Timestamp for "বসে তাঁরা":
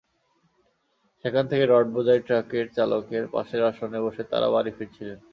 4.05-4.47